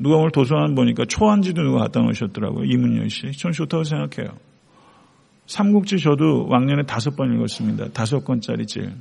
누가 0.00 0.16
오늘 0.16 0.32
도서관 0.32 0.74
보니까 0.74 1.04
초안지도 1.04 1.62
누가 1.62 1.78
갖다 1.78 2.00
놓으셨더라고요. 2.00 2.64
이문열 2.64 3.08
씨. 3.08 3.30
전 3.38 3.52
좋다고 3.52 3.84
생각해요. 3.84 4.36
삼국지 5.46 5.98
저도 5.98 6.48
왕년에 6.48 6.86
다섯 6.86 7.14
번 7.14 7.32
읽었습니다. 7.36 7.90
다섯 7.90 8.24
권짜리 8.24 8.66
질. 8.66 8.94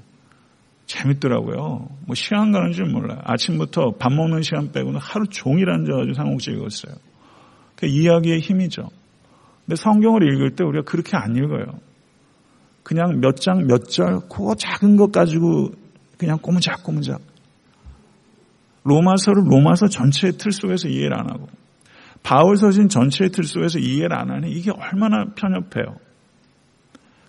재밌더라고요. 0.86 1.90
뭐 2.06 2.16
시간 2.16 2.52
가는 2.52 2.72
줄 2.72 2.86
몰라요. 2.86 3.20
아침부터 3.24 3.96
밥 3.98 4.14
먹는 4.14 4.44
시간 4.44 4.72
빼고는 4.72 5.00
하루 5.00 5.26
종일 5.28 5.72
앉아가지고 5.72 6.14
삼국지 6.14 6.52
읽었어요. 6.52 7.09
그 7.80 7.86
이야기의 7.86 8.42
힘이죠. 8.42 8.90
근데 9.66 9.76
성경을 9.78 10.22
읽을 10.24 10.56
때 10.56 10.66
우리가 10.66 10.84
그렇게 10.84 11.16
안 11.16 11.38
읽어요. 11.38 11.80
그냥 12.84 13.22
몇 13.22 13.38
장, 13.38 13.68
몇 13.68 13.88
절, 13.88 14.20
그거 14.28 14.54
작은 14.56 14.98
것 14.98 15.14
가지고 15.14 15.72
그냥 16.18 16.40
꼬무작꼬무작. 16.40 17.22
로마서를 18.84 19.44
로마서 19.46 19.88
전체의 19.88 20.34
틀 20.34 20.52
속에서 20.52 20.90
이해를 20.90 21.18
안 21.18 21.30
하고, 21.30 21.48
바울서신 22.24 22.90
전체의 22.90 23.30
틀 23.30 23.46
속에서 23.46 23.80
이해를 23.80 24.14
안 24.14 24.30
하니 24.30 24.52
이게 24.52 24.72
얼마나 24.72 25.26
편협해요. 25.36 25.96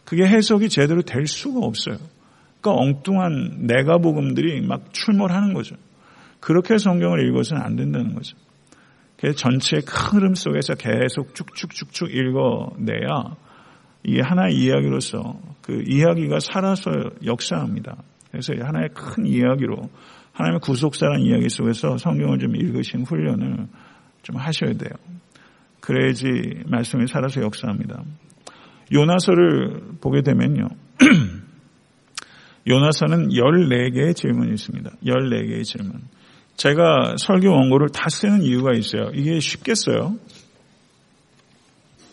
그게 0.04 0.24
해석이 0.24 0.68
제대로 0.68 1.02
될 1.02 1.26
수가 1.26 1.60
없어요. 1.64 1.98
그러니까 2.60 2.82
엉뚱한 2.82 3.66
내가 3.66 3.98
복음들이 3.98 4.60
막 4.62 4.92
출몰하는 4.92 5.54
거죠. 5.54 5.76
그렇게 6.40 6.78
성경을 6.78 7.28
읽어서는 7.28 7.62
안 7.62 7.76
된다는 7.76 8.14
거죠. 8.14 8.36
그 9.20 9.34
전체의 9.34 9.82
큰 9.82 10.18
흐름 10.18 10.34
속에서 10.34 10.74
계속 10.74 11.34
쭉쭉쭉쭉 11.34 12.14
읽어내야 12.14 13.36
이게 14.02 14.22
하나의 14.22 14.54
이야기로서 14.54 15.38
그 15.60 15.84
이야기가 15.86 16.40
살아서 16.40 16.90
역사합니다. 17.24 18.02
그래서 18.30 18.54
하나의 18.58 18.88
큰 18.94 19.26
이야기로 19.26 19.76
하나님의 20.32 20.60
구속사라는 20.60 21.20
이야기 21.20 21.50
속에서 21.50 21.98
성경을 21.98 22.38
좀 22.38 22.56
읽으신 22.56 23.02
훈련을 23.02 23.66
좀 24.22 24.36
하셔야 24.36 24.72
돼요. 24.72 24.92
그래야지 25.80 26.62
말씀이 26.66 27.06
살아서 27.06 27.42
역사합니다. 27.42 28.02
요나서를 28.90 29.98
보게 30.00 30.22
되면요. 30.22 30.68
요나서는 32.66 33.28
14개의 33.28 34.16
질문이 34.16 34.52
있습니다. 34.52 34.90
14개의 35.04 35.64
질문. 35.64 36.00
제가 36.60 37.14
설교 37.16 37.50
원고를 37.50 37.88
다 37.88 38.10
쓰는 38.10 38.42
이유가 38.42 38.74
있어요. 38.74 39.10
이게 39.14 39.40
쉽겠어요? 39.40 40.16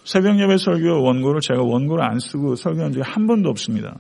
새벽 0.06 0.40
예배 0.40 0.56
설교 0.58 1.04
원고를 1.04 1.42
제가 1.42 1.62
원고를 1.62 2.02
안 2.02 2.20
쓰고 2.20 2.56
설교한 2.56 2.94
적이 2.94 3.04
한 3.04 3.28
번도 3.28 3.50
없습니다. 3.50 3.98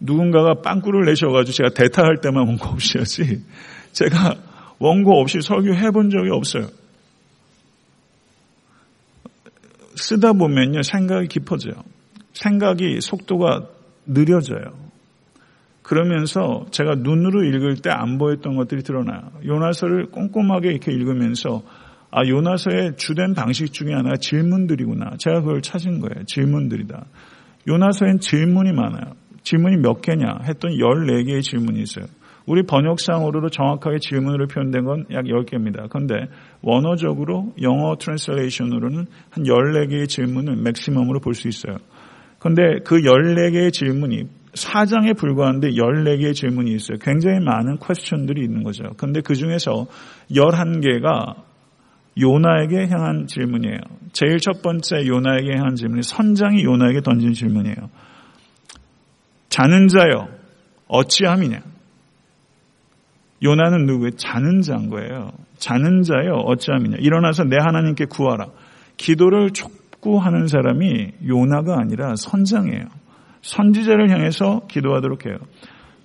누군가가 0.00 0.62
빵꾸를 0.62 1.04
내셔가지고 1.04 1.54
제가 1.54 1.68
대타할 1.70 2.20
때만 2.20 2.48
원고 2.48 2.66
없이 2.66 2.98
하지 2.98 3.44
제가 3.92 4.34
원고 4.80 5.20
없이 5.20 5.40
설교해 5.40 5.92
본 5.92 6.10
적이 6.10 6.30
없어요. 6.32 6.66
쓰다 9.94 10.32
보면요 10.32 10.82
생각이 10.82 11.28
깊어져요. 11.28 11.74
생각이 12.32 13.00
속도가 13.00 13.68
느려져요. 14.06 14.87
그러면서 15.88 16.66
제가 16.70 16.96
눈으로 16.96 17.44
읽을 17.44 17.76
때 17.76 17.88
안 17.88 18.18
보였던 18.18 18.56
것들이 18.56 18.82
드러나요. 18.82 19.22
요나서를 19.46 20.10
꼼꼼하게 20.10 20.68
이렇게 20.68 20.92
읽으면서 20.92 21.62
아 22.10 22.26
요나서의 22.26 22.96
주된 22.96 23.32
방식 23.34 23.72
중에 23.72 23.94
하나가 23.94 24.16
질문들이구나. 24.16 25.12
제가 25.18 25.40
그걸 25.40 25.62
찾은 25.62 26.00
거예요. 26.00 26.24
질문들이다. 26.26 27.06
요나서엔 27.68 28.20
질문이 28.20 28.72
많아요. 28.72 29.14
질문이 29.42 29.78
몇 29.78 30.02
개냐 30.02 30.40
했더니 30.44 30.76
14개의 30.76 31.42
질문이 31.42 31.80
있어요. 31.80 32.04
우리 32.46 32.62
번역상으로도 32.64 33.48
정확하게 33.48 33.98
질문으로 33.98 34.46
표현된 34.46 34.84
건 34.84 35.06
약 35.10 35.24
10개입니다. 35.24 35.88
그런데 35.88 36.14
원어적으로 36.60 37.54
영어 37.62 37.96
translation으로는 37.96 39.06
한 39.30 39.44
14개의 39.44 40.06
질문을 40.08 40.56
maximum으로 40.56 41.20
볼 41.20 41.34
수 41.34 41.48
있어요. 41.48 41.78
그런데 42.38 42.80
그 42.84 42.96
14개의 43.00 43.72
질문이 43.72 44.24
4장에 44.66 45.16
불과한데 45.16 45.70
14개의 45.70 46.34
질문이 46.34 46.72
있어요. 46.72 46.98
굉장히 47.00 47.40
많은 47.40 47.78
question들이 47.78 48.42
있는 48.42 48.62
거죠. 48.62 48.84
그런데 48.96 49.20
그 49.20 49.34
중에서 49.34 49.86
11개가 50.30 51.48
요나에게 52.20 52.88
향한 52.88 53.26
질문이에요. 53.26 53.78
제일 54.12 54.38
첫 54.38 54.62
번째 54.62 55.06
요나에게 55.06 55.56
향한 55.56 55.76
질문이 55.76 56.02
선장이 56.02 56.64
요나에게 56.64 57.00
던진 57.02 57.32
질문이에요. 57.32 57.76
자는 59.48 59.88
자여 59.88 60.28
어찌함이냐? 60.88 61.60
요나는 63.42 63.86
누구예요? 63.86 64.10
자는 64.16 64.62
자인 64.62 64.90
거예요. 64.90 65.30
자는 65.58 66.02
자여 66.02 66.32
어찌함이냐? 66.32 66.96
일어나서 67.00 67.44
내 67.44 67.56
하나님께 67.60 68.06
구하라. 68.06 68.46
기도를 68.96 69.50
촉구하는 69.52 70.48
사람이 70.48 71.12
요나가 71.26 71.78
아니라 71.78 72.16
선장이에요. 72.16 72.84
선지자를 73.42 74.10
향해서 74.10 74.66
기도하도록 74.68 75.26
해요. 75.26 75.36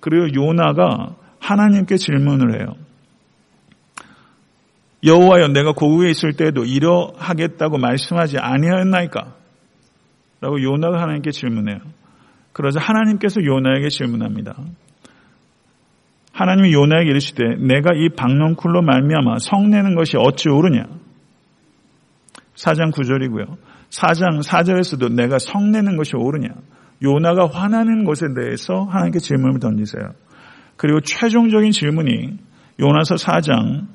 그리고 0.00 0.34
요나가 0.34 1.14
하나님께 1.40 1.96
질문을 1.96 2.60
해요. 2.60 2.74
여호와여 5.04 5.48
내가 5.48 5.72
고국에 5.72 6.08
있을 6.10 6.32
때도 6.32 6.64
이러하겠다고 6.64 7.78
말씀하지 7.78 8.38
아니하였나이까? 8.38 9.34
라고 10.40 10.62
요나가 10.62 11.00
하나님께 11.00 11.30
질문해요. 11.30 11.78
그러자 12.52 12.80
하나님께서 12.80 13.44
요나에게 13.44 13.88
질문합니다. 13.88 14.56
하나님이 16.32 16.72
요나에게 16.72 17.10
이르시되 17.10 17.56
내가 17.60 17.90
이 17.94 18.08
박넝쿨로 18.10 18.82
말미암아 18.82 19.38
성내는 19.38 19.94
것이 19.94 20.16
어찌 20.16 20.48
옳으냐? 20.48 20.86
4장 22.56 22.92
9절이고요. 22.92 23.56
4장 23.90 24.42
4절에서도 24.42 25.12
내가 25.14 25.38
성내는 25.38 25.96
것이 25.96 26.16
옳으냐? 26.16 26.48
요나가 27.02 27.46
화나는 27.46 28.04
것에 28.04 28.26
대해서 28.34 28.84
하나님께 28.84 29.18
질문을 29.18 29.60
던지세요. 29.60 30.12
그리고 30.76 31.00
최종적인 31.00 31.70
질문이 31.70 32.38
요나서 32.80 33.16
4장 33.16 33.86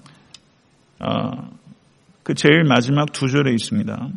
어, 1.00 1.50
그 2.24 2.34
제일 2.34 2.64
마지막 2.64 3.12
두 3.12 3.28
절에 3.28 3.52
있습니다. 3.52 4.10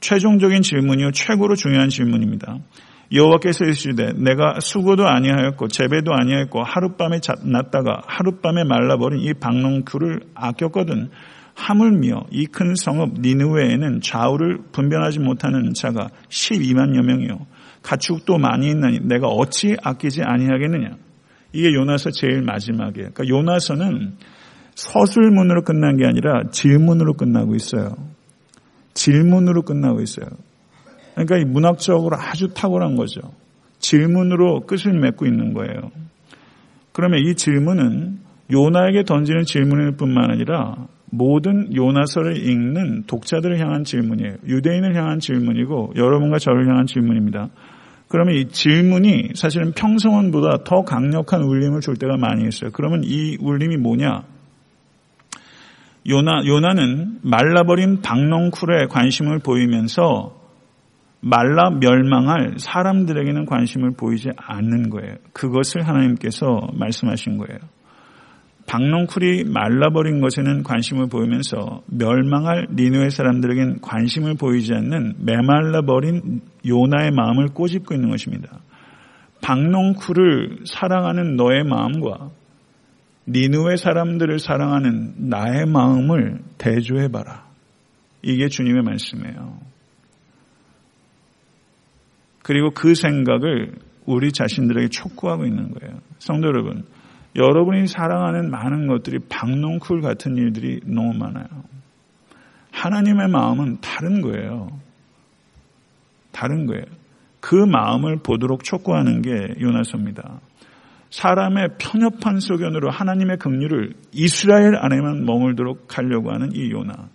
최종적인 0.00 0.62
질문이요 0.62 1.12
최고로 1.12 1.54
중요한 1.54 1.88
질문입니다. 1.88 2.58
여호와께서 3.12 3.64
이르시되 3.64 4.14
내가 4.14 4.58
수고도 4.60 5.06
아니하였고 5.06 5.68
재배도 5.68 6.12
아니하였고 6.14 6.62
하룻밤에 6.62 7.20
났다가 7.44 8.02
하룻밤에 8.06 8.64
말라버린 8.64 9.20
이 9.20 9.34
박농쿨을 9.34 10.20
아꼈거든 10.34 11.10
하물며 11.54 12.24
이 12.30 12.46
큰 12.46 12.74
성읍 12.74 13.20
니느웨에는 13.20 14.00
좌우를 14.00 14.58
분별하지 14.72 15.20
못하는 15.20 15.74
자가 15.74 16.08
12만여 16.30 17.02
명이요 17.04 17.46
가축도 17.82 18.38
많이 18.38 18.70
있나니 18.70 19.00
내가 19.00 19.28
어찌 19.28 19.76
아끼지 19.82 20.22
아니하겠느냐 20.22 20.96
이게 21.52 21.74
요나서 21.74 22.10
제일 22.10 22.42
마지막이에요. 22.42 23.10
그러니까 23.12 23.28
요나서는 23.28 24.14
서술문으로 24.74 25.64
끝난 25.64 25.96
게 25.96 26.06
아니라 26.06 26.44
질문으로 26.50 27.14
끝나고 27.14 27.54
있어요. 27.54 27.94
질문으로 28.94 29.62
끝나고 29.62 30.00
있어요. 30.00 30.26
그러니까 31.14 31.36
이 31.36 31.44
문학적으로 31.44 32.16
아주 32.16 32.54
탁월한 32.54 32.96
거죠. 32.96 33.20
질문으로 33.78 34.60
끝을 34.60 34.92
맺고 34.92 35.26
있는 35.26 35.52
거예요. 35.52 35.90
그러면 36.92 37.20
이 37.20 37.34
질문은 37.34 38.20
요나에게 38.50 39.04
던지는 39.04 39.44
질문일 39.44 39.96
뿐만 39.96 40.30
아니라 40.30 40.86
모든 41.14 41.74
요나서를 41.74 42.38
읽는 42.38 43.04
독자들을 43.06 43.60
향한 43.60 43.84
질문이에요. 43.84 44.36
유대인을 44.46 44.96
향한 44.96 45.20
질문이고 45.20 45.92
여러분과 45.94 46.38
저를 46.38 46.66
향한 46.68 46.86
질문입니다. 46.86 47.50
그러면 48.08 48.34
이 48.34 48.48
질문이 48.48 49.32
사실은 49.34 49.72
평성원보다 49.72 50.64
더 50.64 50.82
강력한 50.82 51.42
울림을 51.42 51.80
줄 51.80 51.96
때가 51.96 52.16
많이 52.16 52.48
있어요. 52.48 52.70
그러면 52.72 53.02
이 53.04 53.36
울림이 53.40 53.76
뭐냐? 53.76 54.22
요나, 56.08 56.46
요나는 56.46 57.18
말라버린 57.22 58.00
박농쿨에 58.00 58.86
관심을 58.88 59.38
보이면서 59.38 60.40
말라 61.20 61.70
멸망할 61.70 62.54
사람들에게는 62.56 63.44
관심을 63.44 63.92
보이지 63.92 64.30
않는 64.36 64.88
거예요. 64.88 65.16
그것을 65.34 65.86
하나님께서 65.86 66.68
말씀하신 66.72 67.36
거예요. 67.36 67.58
박농쿨이 68.66 69.44
말라버린 69.44 70.20
것에는 70.20 70.62
관심을 70.62 71.08
보이면서 71.08 71.82
멸망할 71.86 72.68
니누의 72.72 73.10
사람들에게는 73.10 73.80
관심을 73.80 74.34
보이지 74.34 74.72
않는 74.74 75.16
메말라버린 75.24 76.40
요나의 76.66 77.10
마음을 77.10 77.48
꼬집고 77.48 77.94
있는 77.94 78.10
것입니다. 78.10 78.60
박농쿨을 79.42 80.60
사랑하는 80.64 81.36
너의 81.36 81.64
마음과 81.64 82.30
니누의 83.28 83.76
사람들을 83.76 84.38
사랑하는 84.38 85.14
나의 85.28 85.66
마음을 85.66 86.40
대조해봐라. 86.58 87.46
이게 88.22 88.48
주님의 88.48 88.82
말씀이에요. 88.82 89.58
그리고 92.42 92.70
그 92.70 92.94
생각을 92.94 93.72
우리 94.06 94.32
자신들에게 94.32 94.88
촉구하고 94.88 95.46
있는 95.46 95.72
거예요. 95.72 95.98
성도 96.18 96.48
여러분, 96.48 96.84
여러분이 97.36 97.86
사랑하는 97.86 98.50
많은 98.50 98.86
것들이 98.86 99.18
박농쿨 99.28 100.02
같은 100.02 100.36
일들이 100.36 100.80
너무 100.84 101.14
많아요. 101.14 101.46
하나님의 102.70 103.28
마음은 103.28 103.78
다른 103.80 104.20
거예요. 104.20 104.68
다른 106.30 106.66
거예요. 106.66 106.84
그 107.40 107.54
마음을 107.54 108.18
보도록 108.22 108.64
촉구하는 108.64 109.22
게 109.22 109.30
요나서입니다. 109.60 110.40
사람의 111.10 111.76
편협한 111.78 112.40
소견으로 112.40 112.90
하나님의 112.90 113.36
긍휼을 113.38 113.92
이스라엘 114.12 114.76
안에만 114.76 115.24
머물도록 115.26 115.98
하려고 115.98 116.32
하는 116.32 116.52
이 116.54 116.70
요나. 116.70 117.08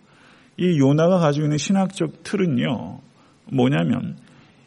이 0.58 0.80
요나가 0.80 1.18
가지고 1.18 1.46
있는 1.46 1.58
신학적 1.58 2.24
틀은요. 2.24 3.00
뭐냐면 3.52 4.18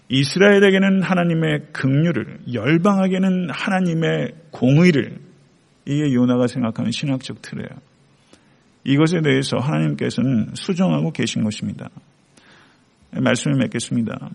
이스라엘에게는 0.09 1.03
하나님의 1.03 1.69
긍휼을 1.73 2.41
열방에게는 2.53 3.51
하나님의 3.51 4.33
공의를 4.51 5.30
이게 5.90 6.14
요나가 6.14 6.46
생각하는 6.46 6.92
신학적 6.92 7.42
틀이에요. 7.42 7.68
이것에 8.85 9.20
대해서 9.22 9.59
하나님께서는 9.59 10.55
수정하고 10.55 11.11
계신 11.11 11.42
것입니다. 11.42 11.90
말씀을 13.11 13.57
맺겠습니다. 13.59 14.31